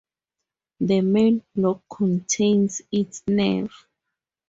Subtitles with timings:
[0.79, 3.71] The main block contains its nave.